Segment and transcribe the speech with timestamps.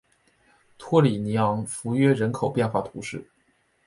[0.79, 3.23] 托里尼昂弗约人口变化图示